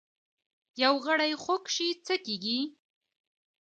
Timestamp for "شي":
1.75-1.87